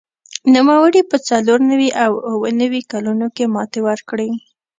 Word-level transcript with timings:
نوموړي 0.53 1.01
په 1.11 1.17
څلور 1.29 1.59
نوي 1.71 1.89
او 2.03 2.11
اووه 2.29 2.49
نوي 2.61 2.81
کلونو 2.91 3.27
کې 3.35 3.45
ماتې 3.53 3.79
ورکړې 3.87 4.29